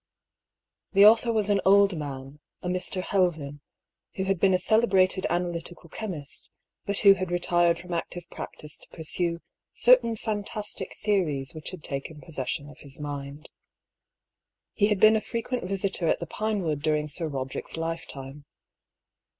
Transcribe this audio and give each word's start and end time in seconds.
The 0.93 1.05
author 1.05 1.31
was 1.31 1.51
an 1.51 1.61
old 1.63 1.95
man, 1.95 2.39
a 2.63 2.67
Mr. 2.67 3.03
Helven, 3.03 3.61
who 4.15 4.23
had 4.23 4.39
been 4.39 4.55
a 4.55 4.57
celebrated 4.57 5.27
analytical 5.29 5.91
chemist, 5.91 6.49
but 6.87 6.97
who 7.05 7.13
had 7.13 7.29
retired 7.29 7.77
from 7.77 7.93
active 7.93 8.27
practice 8.31 8.79
to 8.79 8.89
pursue 8.89 9.41
certain 9.73 10.15
fantastic 10.15 10.97
theories 11.03 11.53
which 11.53 11.69
had 11.69 11.83
taken 11.83 12.19
possession 12.19 12.67
of 12.67 12.79
his 12.79 12.99
mind. 12.99 13.51
He 14.73 14.87
had 14.87 14.99
been 14.99 15.15
a 15.15 15.21
frequent 15.21 15.65
visitor 15.65 16.07
at 16.07 16.19
the 16.19 16.25
Pinewood 16.25 16.81
during 16.81 17.07
Sir 17.07 17.27
Roderick's 17.27 17.77
lifetime. 17.77 18.45